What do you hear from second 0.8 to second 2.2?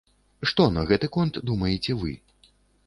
гэты конт думаеце вы?